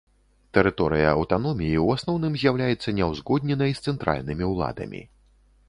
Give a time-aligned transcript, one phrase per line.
[0.57, 5.07] Тэрыторыя аўтаноміі ў асноўным з'яўляецца няўзгодненай з цэнтральнымі ўладамі.